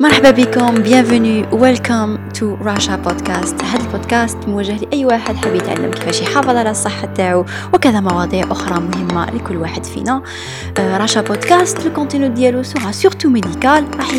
[0.00, 6.20] مرحبا بكم bienvenue welcome to راشا بودكاست هذا البودكاست موجه لأي واحد حاب يتعلم كيفاش
[6.20, 10.22] يحافظ على الصحة تاعو وكذا مواضيع أخرى مهمة لكل واحد فينا.
[10.78, 14.10] راشا بودكاست ال contenu ديالو sera surtout médical راح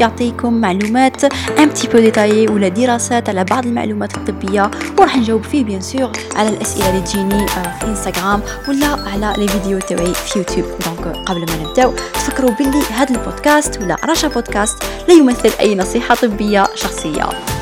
[0.00, 1.24] يعطيكم معلومات
[1.58, 6.12] un petit peu détaillé ولا دراسات على بعض المعلومات الطبية وراح نجاوب فيه bien sûr
[6.36, 10.66] على الأسئلة اللي تجيني في انستغرام ولا على les vidéos تاعي في يوتيوب
[11.12, 16.66] قبل ما نبداو تفكروا باللي هذا البودكاست ولا راشا بودكاست لا يمثل أي نصيحة طبية
[16.74, 17.55] شخصية.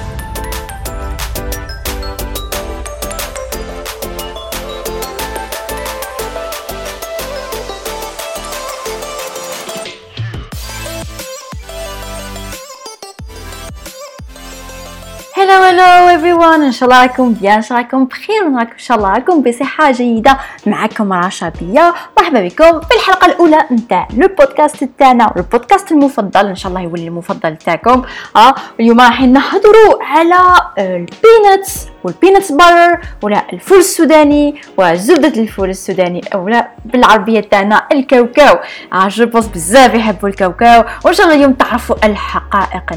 [15.75, 16.63] هلو everyone.
[16.63, 19.91] ان شاء الله راكم بيان ان شاء الله راكم بخير إن شاء الله راكم بصحه
[19.91, 25.33] جيدة معكم رشا بيا مرحبا بكم في الحلقة الأولى نتاع le podcast تاعنا.
[25.37, 28.03] البودكاست المفضل ان شاء الله يولي المفضل تاعكم.
[28.37, 30.39] آه اليوم راح نهضروا على
[30.79, 38.59] ال peanuts وال peanuts butter ولا الفول السوداني وزبدة الفول السوداني ولا بالعربية تاعنا الكاوكاو.
[38.93, 40.85] عجبوس بزاف يحبوا الكاوكاو.
[41.05, 42.93] وإن شاء الله اليوم تعرفوا الحقائق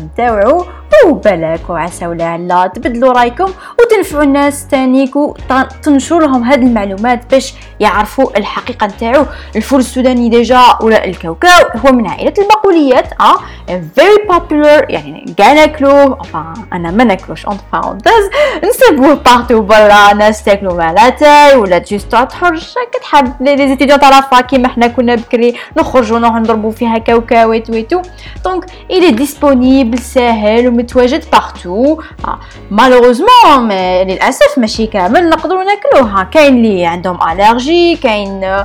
[1.05, 8.87] وبلاك وعسى ولعل تبدلوا رايكم وتنفعوا الناس تانيك وتنشروا لهم هذه المعلومات باش يعرفوا الحقيقة
[8.87, 9.25] نتاعو.
[9.55, 13.37] الفول السوداني déjà ولا الكاوكاو هو من عائلة البقوليات آه
[13.69, 16.17] very popular يعني كاع ناكلوه
[16.73, 18.29] أنا ما ناكلوش en abondance
[18.65, 24.22] نصيبوه partout برا ناس تاكلو مع لاتاي ولا juste تخرج كتحب les étudiants تاع la
[24.22, 28.01] fac كيما حنا كنا بكري نخرجوا نروحو نضربوا فيها كاوكاويت ويتو.
[28.45, 32.01] donc الي disponible ساهل متواجد partout
[32.71, 36.23] mais للأسف ماشي كامل نقدروا ناكلوها.
[36.23, 38.63] كاين اللي عندهم allergie كاين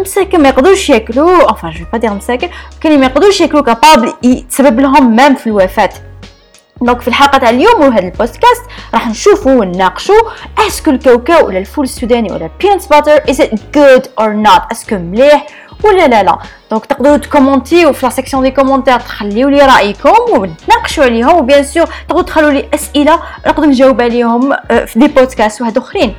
[0.00, 2.48] مساكن ما يقدروش ياكلو enfin je vais dire مساكن
[2.80, 5.90] كاين ما يقدروش ياكلو capable يتسبب لهم même في الوفاة.
[6.80, 8.62] donc في الحلقة تاع اليوم وهذا البودكاست
[8.94, 10.20] راح نشوفوا ونناقشوا
[10.58, 14.88] est-ce que الكاوكاو ولا الفول السوداني ولا peanut butter is it good or not est-ce
[14.88, 15.46] que مليح
[15.84, 16.38] ولا لا لا؟
[16.70, 21.34] donc تقدروا ت commenti و في la section des commentaires تخليو لي رايكم ونتناقشوا عليهم
[21.36, 26.14] و bien sûr تقدروا تخلوا لي اسئله نقدر نجاوب عليهم في des podcasts وحداخرين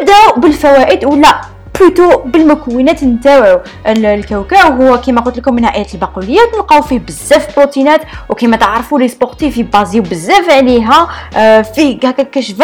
[0.00, 1.40] نبداو بالفوائد ولا
[1.80, 3.60] plutôt بالمكونات نتاعو.
[3.86, 8.00] الكاوكاو هو كما قلت لكم من عائله البقوليات نلقاو فيه بزاف بروتينات
[8.30, 12.54] وكما تعرفوا les sportifs ي basi و بزاف عليها آه فيه هكا كاش 25%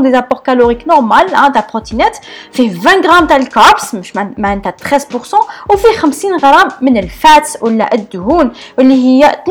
[0.00, 2.18] des apports caloriques normal تاع بروتينات
[2.52, 5.02] فيه 20 غرام تاع ال carbs مش معناتها 13%
[5.70, 9.42] وفيه 50 غرام من ال fats ولا الدهون واللي هي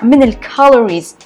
[0.00, 1.16] 72% من ال calories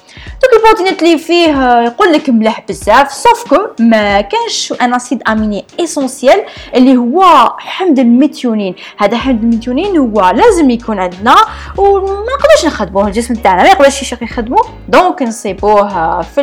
[0.42, 3.12] donc البروتينات اللي فيه يقول لك ملاح بزاف.
[3.12, 6.44] sauf que ما كانش un acide aminé essentiel
[6.74, 7.24] اللي هو
[7.58, 11.36] حمض الميثيونين هذا حمض الميثيونين هو لازم يكون عندنا
[11.76, 14.68] وما نقدرش نخدموه الجسم تاعنا ما يقدرش يخدموه.
[14.88, 16.40] donc نصيبوه في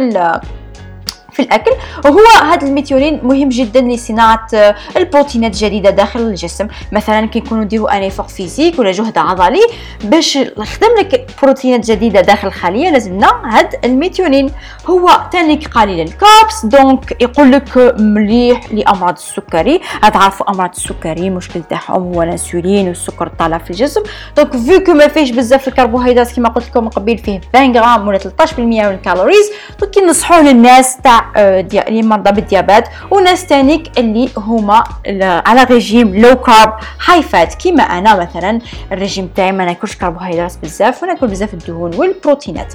[1.31, 1.72] في الأكل
[2.06, 6.68] وهو هذا الميثيونين مهم جدا لصناعة آه، البروتينات الجديدة داخل الجسم.
[6.92, 9.62] مثلا كي نكونوا نديروا effort physique ولا جهد عضلي
[10.03, 14.52] باش نخدم لك بروتينات جديدة داخل الخلية لازمنا هذا الميثيونين
[14.90, 19.81] هو تانيك قليل الكابس donc يقول لك مليح لأمراض السكري.
[20.13, 24.02] تعرفوا أمراض السكري المشكل تاعهم هو الإنسولين والسكر الطالع في الجسم.
[24.38, 28.19] donc vu que ما فيش بزاف الكربوهيدرات كما قلت لكم قبل فيه 20 غرام ولا
[28.19, 34.00] 13% من ال calories donc كنصحوا للناس تاع آه، اللي مرضى بال diabète وناس تانيك
[34.00, 34.84] اللي هما
[35.22, 36.74] على ريجيم low carb
[37.06, 38.59] high fat كيما أنا مثلا
[38.92, 42.74] الريجيم تاعي ما ناكلش كربوهيدرات بزاف وناكل بزاف الدهون والبروتينات.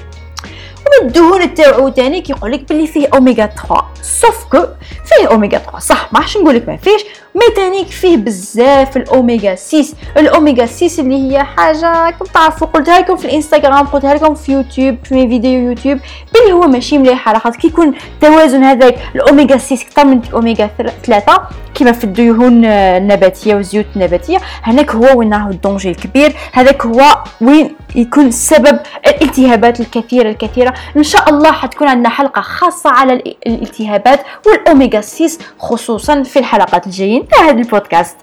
[1.03, 4.59] الدهون تاعو تاني كيقول لك بلي فيه أوميغا 3 sauf que
[5.05, 9.55] فيه أوميغا 3 صح ما راحش نقول لك ما فيش mais تانيك فيه بزاف الأوميغا
[9.55, 9.85] 6
[10.17, 14.97] الأوميغا 6 اللي هي حاجة كم تعرفوا قلتها لكم في الإنستغرام قلتها لكم في يوتيوب
[15.05, 15.99] في فيديو يوتيوب.
[16.35, 20.71] بلي هو ماشي مليح على خاطر كي يكون توازن هذاك الأوميغا 6 أكثر من الاوميغا
[21.05, 21.41] 3
[21.77, 27.03] كما في الدهون النباتية والزيوت النباتية هناك هو وين راهو ال danger الكبير هذاك هو
[27.41, 30.75] وين يكون سبب الالتهابات الكثيرة الكثيرة.
[30.97, 33.13] إن شاء الله حتكون عندنا حلقة خاصة على
[33.47, 37.29] الالتهابات والأوميغا 6 خصوصا في الحلقات الجايين.
[37.29, 38.17] تاع هذا البودكاست.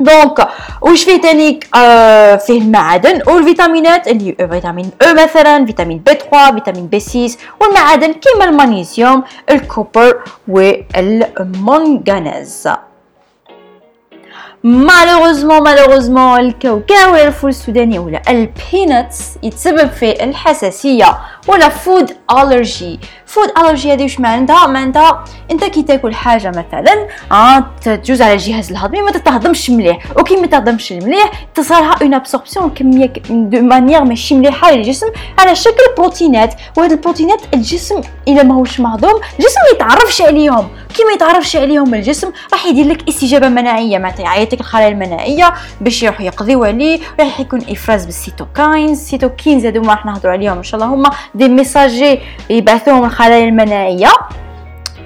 [0.00, 0.48] donc
[0.82, 1.60] واش فيه تاني
[2.46, 7.28] فيه المعادن والفيتامينات اللي فيتامين أو مثلا فيتامين بي 3 فيتامين بي 6
[7.60, 10.16] والمعادن كيما المغنيسيوم ال copper
[11.38, 12.68] والمنغنيز
[14.64, 21.18] malheureusement malheureusement الكاوكاو ولا الفول السوداني ولا ال peanuts يتسبب في الحساسيه
[21.48, 27.64] ولا food allergy food allergy هذه واش معناتها؟ معناتها انت كي تاكل حاجة مثلا آه
[27.82, 29.98] تجوز على الجهاز الهضمي ما تتهضمش مليح.
[30.18, 35.06] وكي ما تهضمش مليح تصالها une absorption كمية de manière ماشي مليحة للجسم
[35.38, 40.68] على شكل بروتينات وهاد البروتينات الجسم إلا ماهوش مهضوم الجسم ما يتعرفش عليهم.
[40.94, 46.02] كي ما يتعرفش عليهم الجسم راح يدير لك استجابة مناعية معناتها يعيطك الخلايا المناعية باش
[46.02, 50.56] يروحوا يقضيو عليه راح يكون إفراز بال cytokines ال cytokines هذو ما راح نهضروا عليهم
[50.56, 52.18] إن شاء الله هما des messagers
[52.50, 54.10] يبعثوهم الخلايا المناعيه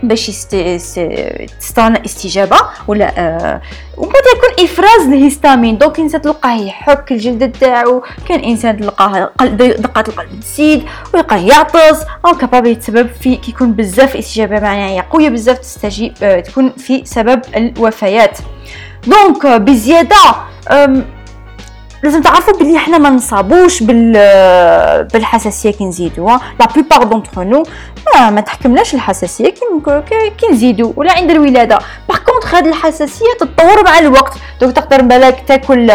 [0.03, 0.27] باش
[1.61, 2.57] تستعمل استجابة
[2.89, 3.61] ولا آه
[3.97, 10.41] وبدا يكون إفراز الهستامين donc الانسان تلقاه يحك الجلد تاعو كان إنسان تلقاه دقات القلب
[10.41, 10.85] تزيد
[11.15, 12.03] ويلقاه يعطس.
[12.27, 17.43] أو capable يتسبب في كيكون بزاف استجابة معناها قوية بزاف تستجيب آه تكون في سبب
[17.57, 18.39] الوفيات.
[19.07, 20.17] donc بزيادة
[22.03, 24.13] لازم تعرفوا بلي حنا ما نصابوش بال
[25.13, 26.29] بالحساسية كي نزيدو
[26.61, 27.63] la plupart d'entre nous
[28.15, 31.79] ما, ما تحكمناش الحساسية كي كي نزيدو ولا عند الولادة.
[32.09, 34.33] par contre هاد الحساسية تتطور مع الوقت.
[34.61, 35.93] donc تقدر بالك تاكل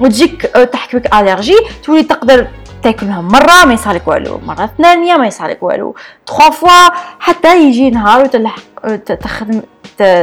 [0.00, 2.46] وتجيك تحكمك allergie تولي تقدر
[2.82, 5.94] تاكلها مرة ما يصالك والو مرة ثانية ما يصالك والو
[6.28, 6.90] 3 fois
[7.20, 9.62] حتى يجي نهار وتلحق تخدم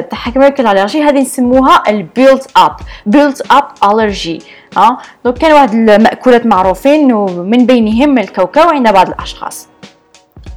[0.10, 1.02] تحكمك ال allergie.
[1.02, 2.76] هذه نسموها ال build up
[3.06, 4.42] build up allergy
[4.78, 9.68] آه donc كان واحد المأكولات معروفين ومن بينهم الكاوكاو عند بعض الأشخاص.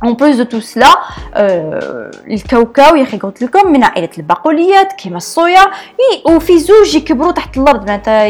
[0.05, 0.95] en plus de tout cela
[2.31, 5.65] الكاوكاو يا أخي قلت لكم من عائله البقوليات كيما الصويا
[6.27, 8.27] وفي زوج يكبروا تحت الأرض معناتها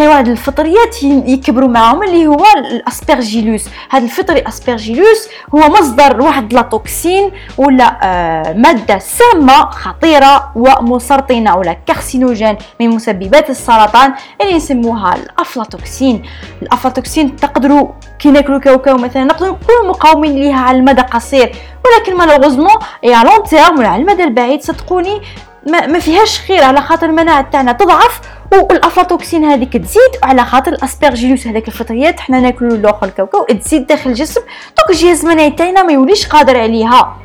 [0.00, 3.64] كاين واحد الفطريات يكبروا معاهم اللي هو الأسبرجيلوس.
[3.90, 11.76] هذا الفطري أسبرجيلوس هو مصدر واحد la toxine ولا آه مادة سامة خطيرة ومسرطنة ولا
[11.86, 16.22] carcinogen من مسببات السرطان اللي نسموها الافلاتوكسين
[16.62, 17.88] الافلاتوكسين تقدروا
[18.18, 21.52] كي ناكلوا كاوكاو مثلا نقدروا نكونوا مقاومين ليها على المدى القصير
[21.84, 25.20] ولكن malheureusement à long terme ولا على المدى البعيد صدقوني
[25.66, 28.20] ما فيهاش خير على خاطر المناعة تاعنا تضعف
[28.52, 34.40] والافلاتوكسين هذيك تزيد وعلى خاطر الاسبرجيلوس هذاك الفطريات حنا ناكلو الآخر الكاوكاو تزيد داخل الجسم.
[34.78, 37.16] donc الجهاز المناعي تاعنا ما يوليش قادر عليها.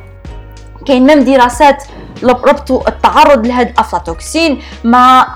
[0.86, 1.84] كاين même دراسات
[2.22, 5.26] ربطوا التعرض لهذا الافلاتوكسين مع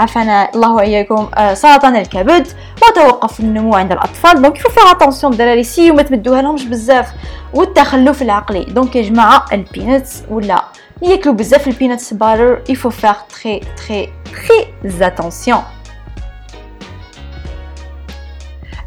[0.00, 2.48] عافانا الله وإياكم آه، سرطان الكبد
[2.82, 4.42] وتوقف النمو عند الأطفال.
[4.42, 7.08] donc il faut faire attention دراري سي وما تمدوها لهمش بزاف.
[7.54, 10.64] والتخلف العقلي donc يا جماعة ال peanuts ولا
[11.02, 15.58] ياكلوا بزاف ال peanuts butter il faut faire très très attention.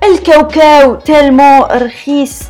[0.04, 2.44] الكاوكاو tellement رخيص.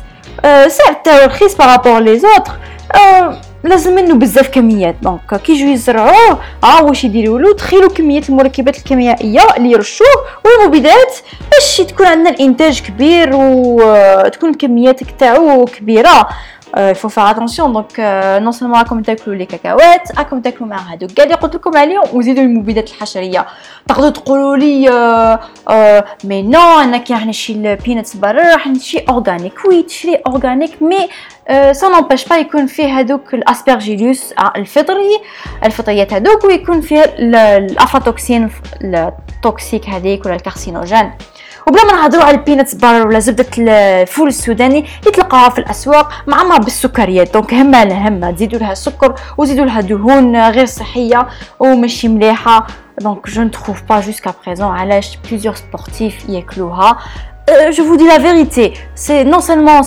[0.44, 2.52] آه سعر تاعو رخيص par rapport les autres
[2.94, 4.94] آه لازم منه بزاف كميات.
[5.02, 10.06] donc كي يجوا يزرعوه آه واش يديروا له؟ تخيلوا كمية المركبات الكيميائية اللي يرشوه.
[10.44, 11.16] والمبيدات
[11.52, 16.28] باش تكون عندنا الانتاج كبير وتكون الكميات تاعو كبيرة.
[16.76, 17.68] Il faut faire attention.
[17.68, 17.98] Donc
[18.40, 22.02] non seulement راكم تاكلوا les كاكاوات راكم تاكلوا مع هادوك كاع اللي قلت لكم عليهم
[22.12, 23.46] وزيدوا المبيدات الحشريه
[23.88, 24.88] تقدروا تقولوا لي
[26.24, 30.82] mais non أنا كي راح نشري ال peanuts برا راح نشري organic oui تشري organic
[30.82, 31.08] mais
[31.72, 35.20] ça n'empêche pas يكون فيه هذوك الاسبرجيلوس الفطري
[35.64, 38.50] الفطريات هذوك ويكون فيه الافلاتوكسين
[38.84, 41.10] ال toxique هذيك ولا ال carcinogen
[41.66, 46.12] وبلا ما نهضروا على ال peanut butter ولا زبدة الفول السوداني اللي تلقاها في الأسواق
[46.26, 47.34] معمره بالسكريات.
[47.34, 51.26] donc هما لهما تزيدوا لها سكر وزيدوا لها دهون غير صحية
[51.60, 52.66] وماشي مليحة.
[53.00, 56.98] donc je ne trouve pas jusqu'à présent علاش plusieurs sportifs ياكلوها.
[57.76, 59.82] Je vous dis la vérité, c'est non seulement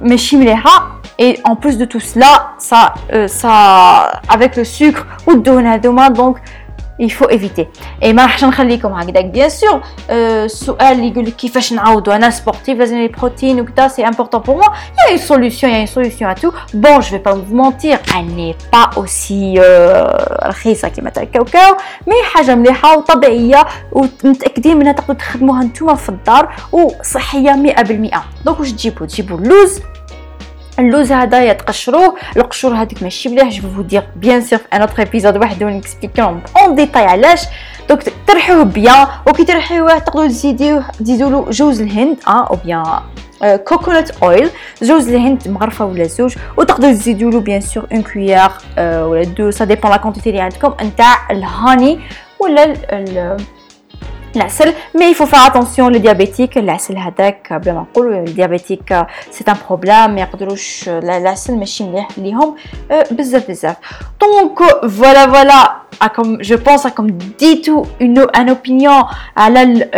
[0.00, 5.30] ماشي مليحة et en plus de tout cela, ça, euh, ça avec le sucre ou
[5.30, 6.36] الدهون هذوما donc
[6.98, 7.68] il faut éviter.
[8.02, 12.78] Et ما راحش نخليكم هكذاك bien sûr السؤال اللي يقول لك كيفاش نعاودوا أنا sportif
[12.78, 15.86] لازم لي بروتين وكذا c'est important pour moi y a une solution y a une
[15.86, 19.60] solution à tout bon je vais pas vous mentir elle n'est pas aussi
[20.46, 26.54] رخيصه كيما تاع الكاوكاو mais حاجة مليحه وطبيعيه ومتاكدين منها تقدروا تخدموها نتوما في الدار
[26.72, 29.80] وصحيه 100% donc واش تجيبوا تجيبوا اللوز
[30.78, 34.98] اللوز هذايا تقشروه القشور هذيك ماشي مليح je veux dire bien sûr في un autre
[34.98, 37.40] épisode واحد ونكسبليكيهم en détail علاش؟
[37.88, 42.84] donc ترحيوه bien وكي ترحيوه تقدروا تزيدوه تزيدوا له جوز الهند آه ou bien
[43.56, 44.50] coconut oil
[44.82, 49.64] جوز الهند مغرفة ولا زوج؟ وتقدروا تزيدوا له bien sûr une cuillère ولا deux ça
[49.64, 52.00] dépend la quantité اللي عندكم نتاع ال honey
[52.38, 52.74] ولا
[54.36, 59.06] العسل mais il faut faire attention les diabétiques العسل هذاك بلا ما نقولوا ال diabétiques
[59.30, 62.56] c'est un problème ما يقدروش العسل ماشي مليح ليهم
[63.10, 63.76] بزاف بزاف
[64.20, 64.58] donc
[64.88, 67.06] voilà voilà راكم je pense راكم
[67.38, 69.04] ديتو une opinion
[69.36, 69.88] على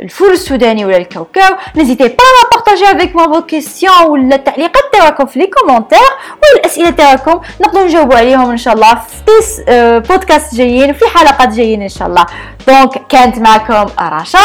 [0.00, 1.56] الفول السوداني ولا الكاوكاو.
[1.76, 2.14] n'hésitez pas
[2.52, 7.40] partager avec moi vos questions ولا التعليقات تاعكم في les commentaires ولا الاسئله تاعكم.
[7.60, 8.94] نقدروا نجاوبوا عليهم إن شاء الله
[9.26, 12.26] في بودكاست جايين وفي حلقات جايين إن شاء الله.
[12.68, 14.38] donc كانت معكم رشا.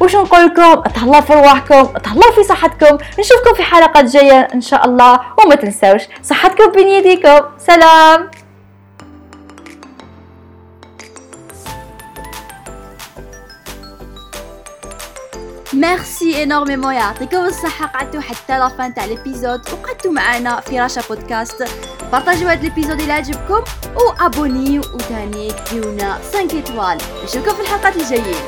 [0.00, 2.98] واش نقول لكم؟ تهلاو في رواحكم تهلاو في صحتكم.
[3.18, 5.20] نشوفكم في حلقات جاية إن شاء الله.
[5.38, 8.30] وما تنساوش صحتكم بين يديكم سلام!
[15.72, 21.64] merci énormément يعطيكم الصحة قعدتوا حتى la fin تاع l'épisode وقعدتوا معنا في راشا بودكاست
[22.12, 23.64] بارطاجيو هاد l'épisode إلى عجبكم
[23.96, 28.44] وابونيو وتاني ديونا 5 étoiles نشوفكم في الحلقات الجايين